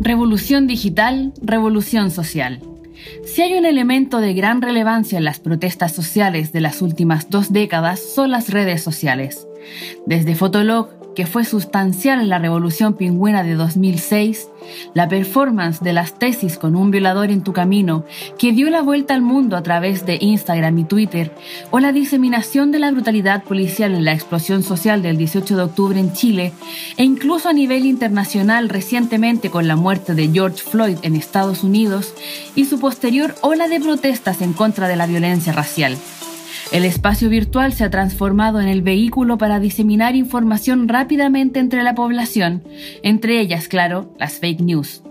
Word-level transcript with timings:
Revolución 0.00 0.66
digital, 0.66 1.32
revolución 1.40 2.10
social. 2.10 2.60
Si 3.24 3.42
hay 3.42 3.54
un 3.54 3.64
elemento 3.64 4.20
de 4.20 4.34
gran 4.34 4.62
relevancia 4.62 5.18
en 5.18 5.24
las 5.24 5.40
protestas 5.40 5.94
sociales 5.94 6.52
de 6.52 6.60
las 6.60 6.82
últimas 6.82 7.30
dos 7.30 7.52
décadas 7.52 8.00
son 8.00 8.30
las 8.30 8.50
redes 8.50 8.82
sociales. 8.82 9.46
Desde 10.06 10.34
Fotolog 10.34 10.90
que 11.16 11.26
fue 11.26 11.44
sustancial 11.44 12.20
en 12.20 12.28
la 12.28 12.38
Revolución 12.38 12.94
Pingüina 12.94 13.42
de 13.42 13.54
2006, 13.54 14.48
la 14.92 15.08
performance 15.08 15.80
de 15.80 15.94
las 15.94 16.18
tesis 16.18 16.58
con 16.58 16.76
un 16.76 16.90
violador 16.90 17.30
en 17.30 17.42
tu 17.42 17.54
camino, 17.54 18.04
que 18.38 18.52
dio 18.52 18.68
la 18.68 18.82
vuelta 18.82 19.14
al 19.14 19.22
mundo 19.22 19.56
a 19.56 19.62
través 19.62 20.04
de 20.04 20.18
Instagram 20.20 20.78
y 20.78 20.84
Twitter, 20.84 21.32
o 21.70 21.80
la 21.80 21.92
diseminación 21.92 22.70
de 22.70 22.80
la 22.80 22.90
brutalidad 22.90 23.42
policial 23.44 23.94
en 23.94 24.04
la 24.04 24.12
explosión 24.12 24.62
social 24.62 25.00
del 25.00 25.16
18 25.16 25.56
de 25.56 25.62
octubre 25.62 25.98
en 25.98 26.12
Chile, 26.12 26.52
e 26.98 27.04
incluso 27.04 27.48
a 27.48 27.54
nivel 27.54 27.86
internacional 27.86 28.68
recientemente 28.68 29.50
con 29.50 29.66
la 29.66 29.76
muerte 29.76 30.14
de 30.14 30.28
George 30.28 30.62
Floyd 30.62 30.98
en 31.00 31.16
Estados 31.16 31.64
Unidos, 31.64 32.12
y 32.54 32.66
su 32.66 32.78
posterior 32.78 33.34
ola 33.40 33.68
de 33.68 33.80
protestas 33.80 34.42
en 34.42 34.52
contra 34.52 34.86
de 34.86 34.96
la 34.96 35.06
violencia 35.06 35.54
racial. 35.54 35.96
El 36.72 36.84
espacio 36.84 37.28
virtual 37.28 37.72
se 37.72 37.84
ha 37.84 37.90
transformado 37.90 38.60
en 38.60 38.68
el 38.68 38.82
vehículo 38.82 39.38
para 39.38 39.60
diseminar 39.60 40.16
información 40.16 40.88
rápidamente 40.88 41.60
entre 41.60 41.82
la 41.84 41.94
población, 41.94 42.64
entre 43.02 43.40
ellas, 43.40 43.68
claro, 43.68 44.12
las 44.18 44.40
fake 44.40 44.60
news. 44.60 45.02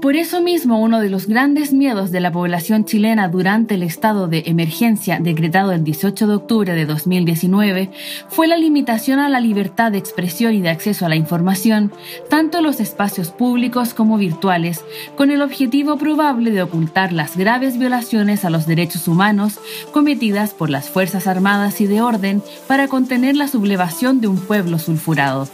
Por 0.00 0.14
eso 0.14 0.40
mismo, 0.40 0.80
uno 0.80 1.00
de 1.00 1.10
los 1.10 1.26
grandes 1.26 1.72
miedos 1.72 2.12
de 2.12 2.20
la 2.20 2.30
población 2.30 2.84
chilena 2.84 3.26
durante 3.26 3.74
el 3.74 3.82
estado 3.82 4.28
de 4.28 4.44
emergencia 4.46 5.18
decretado 5.20 5.72
el 5.72 5.82
18 5.82 6.28
de 6.28 6.34
octubre 6.34 6.72
de 6.72 6.86
2019 6.86 7.90
fue 8.28 8.46
la 8.46 8.56
limitación 8.56 9.18
a 9.18 9.28
la 9.28 9.40
libertad 9.40 9.90
de 9.90 9.98
expresión 9.98 10.54
y 10.54 10.60
de 10.60 10.68
acceso 10.68 11.04
a 11.04 11.08
la 11.08 11.16
información, 11.16 11.92
tanto 12.30 12.58
en 12.58 12.64
los 12.64 12.78
espacios 12.78 13.32
públicos 13.32 13.92
como 13.92 14.18
virtuales, 14.18 14.84
con 15.16 15.32
el 15.32 15.42
objetivo 15.42 15.98
probable 15.98 16.52
de 16.52 16.62
ocultar 16.62 17.12
las 17.12 17.36
graves 17.36 17.76
violaciones 17.76 18.44
a 18.44 18.50
los 18.50 18.66
derechos 18.66 19.08
humanos 19.08 19.58
cometidas 19.92 20.54
por 20.54 20.70
las 20.70 20.88
Fuerzas 20.88 21.26
Armadas 21.26 21.80
y 21.80 21.88
de 21.88 22.02
orden 22.02 22.40
para 22.68 22.86
contener 22.86 23.34
la 23.34 23.48
sublevación 23.48 24.20
de 24.20 24.28
un 24.28 24.38
pueblo 24.38 24.78
sulfurado. 24.78 25.48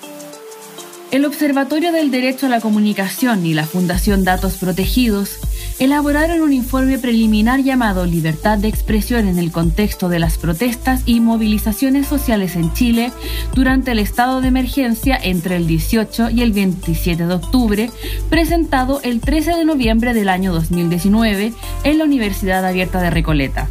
El 1.14 1.26
Observatorio 1.26 1.92
del 1.92 2.10
Derecho 2.10 2.46
a 2.46 2.48
la 2.48 2.60
Comunicación 2.60 3.46
y 3.46 3.54
la 3.54 3.68
Fundación 3.68 4.24
Datos 4.24 4.54
Protegidos 4.54 5.38
elaboraron 5.78 6.40
un 6.40 6.52
informe 6.52 6.98
preliminar 6.98 7.60
llamado 7.60 8.04
Libertad 8.04 8.58
de 8.58 8.66
expresión 8.66 9.28
en 9.28 9.38
el 9.38 9.52
contexto 9.52 10.08
de 10.08 10.18
las 10.18 10.38
protestas 10.38 11.02
y 11.06 11.20
movilizaciones 11.20 12.08
sociales 12.08 12.56
en 12.56 12.72
Chile 12.72 13.12
durante 13.54 13.92
el 13.92 14.00
estado 14.00 14.40
de 14.40 14.48
emergencia 14.48 15.16
entre 15.16 15.54
el 15.54 15.68
18 15.68 16.30
y 16.30 16.42
el 16.42 16.50
27 16.50 17.28
de 17.28 17.34
octubre, 17.34 17.90
presentado 18.28 19.00
el 19.04 19.20
13 19.20 19.54
de 19.54 19.64
noviembre 19.64 20.14
del 20.14 20.28
año 20.28 20.52
2019 20.52 21.52
en 21.84 21.98
la 21.98 22.04
Universidad 22.04 22.66
Abierta 22.66 23.00
de 23.00 23.10
Recoleta. 23.10 23.68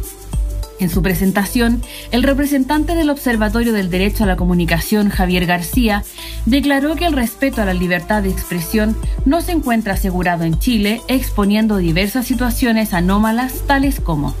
En 0.80 0.90
su 0.90 1.02
presentación, 1.02 1.82
el 2.10 2.22
representante 2.22 2.94
del 2.94 3.10
Observatorio 3.10 3.72
del 3.72 3.90
Derecho 3.90 4.24
a 4.24 4.26
la 4.26 4.36
Comunicación, 4.36 5.08
Javier 5.08 5.46
García, 5.46 6.04
declaró 6.46 6.96
que 6.96 7.06
el 7.06 7.12
respeto 7.12 7.62
a 7.62 7.64
la 7.64 7.74
libertad 7.74 8.22
de 8.22 8.30
expresión 8.30 8.96
no 9.24 9.40
se 9.40 9.52
encuentra 9.52 9.94
asegurado 9.94 10.44
en 10.44 10.58
Chile, 10.58 11.00
exponiendo 11.08 11.76
diversas 11.76 12.26
situaciones 12.26 12.92
anómalas 12.92 13.62
tales 13.66 14.00
como 14.00 14.34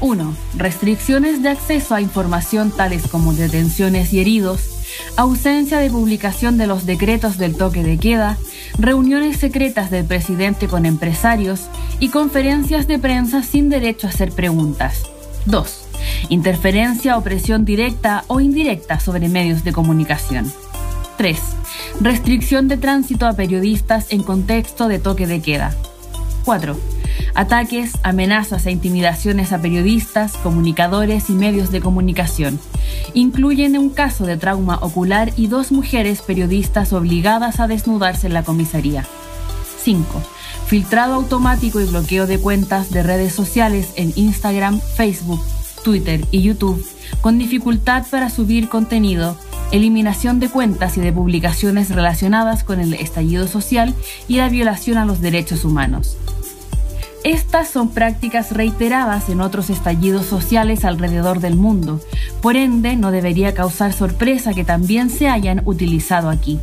1. 0.00 0.34
Restricciones 0.56 1.42
de 1.42 1.50
acceso 1.50 1.94
a 1.94 2.00
información 2.00 2.70
tales 2.70 3.06
como 3.06 3.32
detenciones 3.32 4.12
y 4.12 4.20
heridos, 4.20 4.60
ausencia 5.16 5.78
de 5.78 5.90
publicación 5.90 6.58
de 6.58 6.66
los 6.66 6.86
decretos 6.86 7.38
del 7.38 7.56
toque 7.56 7.82
de 7.82 7.98
queda, 7.98 8.38
reuniones 8.78 9.38
secretas 9.38 9.90
del 9.90 10.04
presidente 10.04 10.68
con 10.68 10.86
empresarios 10.86 11.62
y 12.00 12.10
conferencias 12.10 12.86
de 12.86 12.98
prensa 12.98 13.42
sin 13.42 13.68
derecho 13.68 14.06
a 14.06 14.10
hacer 14.10 14.32
preguntas. 14.32 15.02
2. 15.46 15.88
Interferencia 16.28 17.16
o 17.16 17.22
presión 17.22 17.64
directa 17.64 18.24
o 18.26 18.40
indirecta 18.40 19.00
sobre 19.00 19.28
medios 19.28 19.64
de 19.64 19.72
comunicación. 19.72 20.52
3. 21.16 21.38
Restricción 22.00 22.68
de 22.68 22.76
tránsito 22.76 23.26
a 23.26 23.32
periodistas 23.32 24.06
en 24.10 24.22
contexto 24.22 24.88
de 24.88 24.98
toque 24.98 25.26
de 25.26 25.40
queda. 25.40 25.74
4. 26.44 26.76
Ataques, 27.34 27.92
amenazas 28.02 28.66
e 28.66 28.70
intimidaciones 28.70 29.52
a 29.52 29.60
periodistas, 29.60 30.32
comunicadores 30.38 31.28
y 31.30 31.32
medios 31.32 31.70
de 31.70 31.80
comunicación. 31.80 32.58
Incluyen 33.14 33.76
un 33.78 33.90
caso 33.90 34.26
de 34.26 34.36
trauma 34.36 34.78
ocular 34.80 35.32
y 35.36 35.48
dos 35.48 35.72
mujeres 35.72 36.22
periodistas 36.22 36.92
obligadas 36.92 37.60
a 37.60 37.66
desnudarse 37.66 38.26
en 38.26 38.34
la 38.34 38.42
comisaría. 38.42 39.04
5. 39.82 40.22
Filtrado 40.66 41.14
automático 41.14 41.80
y 41.80 41.84
bloqueo 41.84 42.26
de 42.26 42.40
cuentas 42.40 42.90
de 42.90 43.02
redes 43.02 43.32
sociales 43.32 43.90
en 43.94 44.12
Instagram, 44.16 44.80
Facebook, 44.80 45.40
Twitter 45.84 46.24
y 46.32 46.42
YouTube, 46.42 46.84
con 47.20 47.38
dificultad 47.38 48.04
para 48.10 48.30
subir 48.30 48.68
contenido, 48.68 49.36
eliminación 49.70 50.40
de 50.40 50.48
cuentas 50.48 50.96
y 50.96 51.00
de 51.00 51.12
publicaciones 51.12 51.90
relacionadas 51.90 52.64
con 52.64 52.80
el 52.80 52.94
estallido 52.94 53.46
social 53.46 53.94
y 54.26 54.38
la 54.38 54.48
violación 54.48 54.98
a 54.98 55.04
los 55.04 55.20
derechos 55.20 55.64
humanos. 55.64 56.16
Estas 57.26 57.68
son 57.68 57.88
prácticas 57.88 58.52
reiteradas 58.52 59.30
en 59.30 59.40
otros 59.40 59.68
estallidos 59.68 60.26
sociales 60.26 60.84
alrededor 60.84 61.40
del 61.40 61.56
mundo, 61.56 62.00
por 62.40 62.54
ende 62.54 62.94
no 62.94 63.10
debería 63.10 63.52
causar 63.52 63.92
sorpresa 63.92 64.54
que 64.54 64.62
también 64.62 65.10
se 65.10 65.26
hayan 65.26 65.60
utilizado 65.64 66.30
aquí. 66.30 66.60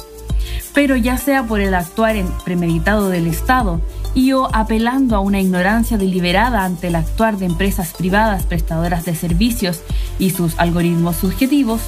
Pero 0.73 0.95
ya 0.95 1.17
sea 1.17 1.43
por 1.43 1.59
el 1.59 1.73
actuar 1.73 2.15
en 2.15 2.29
premeditado 2.45 3.09
del 3.09 3.27
Estado 3.27 3.81
y 4.15 4.31
o 4.31 4.47
apelando 4.55 5.17
a 5.17 5.19
una 5.19 5.41
ignorancia 5.41 5.97
deliberada 5.97 6.63
ante 6.63 6.87
el 6.87 6.95
actuar 6.95 7.35
de 7.35 7.47
empresas 7.47 7.91
privadas 7.91 8.43
prestadoras 8.43 9.03
de 9.03 9.15
servicios 9.15 9.81
y 10.17 10.29
sus 10.29 10.57
algoritmos 10.57 11.17
subjetivos, 11.17 11.81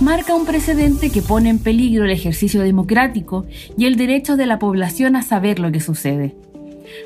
marca 0.00 0.34
un 0.34 0.46
precedente 0.46 1.10
que 1.10 1.20
pone 1.20 1.50
en 1.50 1.58
peligro 1.58 2.06
el 2.06 2.10
ejercicio 2.10 2.62
democrático 2.62 3.44
y 3.76 3.84
el 3.84 3.96
derecho 3.96 4.38
de 4.38 4.46
la 4.46 4.58
población 4.58 5.14
a 5.14 5.20
saber 5.20 5.58
lo 5.58 5.70
que 5.70 5.80
sucede. 5.80 6.34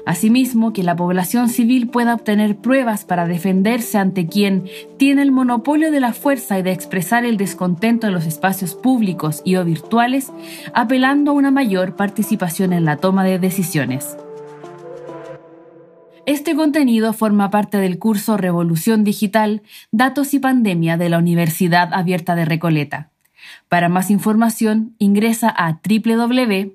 Asimismo, 0.06 0.72
que 0.72 0.82
la 0.82 0.96
población 0.96 1.48
civil 1.48 1.88
pueda 1.88 2.14
obtener 2.14 2.56
pruebas 2.56 3.04
para 3.04 3.26
defenderse 3.26 3.98
ante 3.98 4.26
quien 4.26 4.64
tiene 4.96 5.22
el 5.22 5.32
monopolio 5.32 5.90
de 5.90 6.00
la 6.00 6.12
fuerza 6.12 6.58
y 6.58 6.62
de 6.62 6.72
expresar 6.72 7.24
el 7.24 7.36
descontento 7.36 8.06
en 8.06 8.14
los 8.14 8.26
espacios 8.26 8.74
públicos 8.74 9.42
y 9.44 9.56
o 9.56 9.64
virtuales, 9.64 10.32
apelando 10.74 11.30
a 11.30 11.34
una 11.34 11.50
mayor 11.50 11.96
participación 11.96 12.72
en 12.72 12.84
la 12.84 12.96
toma 12.96 13.24
de 13.24 13.38
decisiones. 13.38 14.16
Este 16.28 16.54
contenido 16.54 17.14
forma 17.14 17.48
parte 17.48 17.78
del 17.78 17.98
curso 17.98 18.36
Revolución 18.36 19.02
Digital, 19.02 19.62
Datos 19.92 20.34
y 20.34 20.38
Pandemia 20.38 20.98
de 20.98 21.08
la 21.08 21.16
Universidad 21.16 21.94
Abierta 21.94 22.34
de 22.34 22.44
Recoleta. 22.44 23.10
Para 23.68 23.88
más 23.88 24.10
información, 24.10 24.94
ingresa 24.98 25.48
a 25.48 25.80
www.uar.cl. 25.82 26.68